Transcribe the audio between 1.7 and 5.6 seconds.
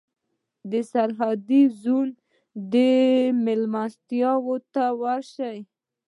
زون مېلمستون ته ورشئ.